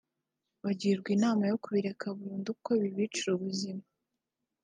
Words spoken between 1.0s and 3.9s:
inama yo kubireka burundu kuko bibicira ubuzima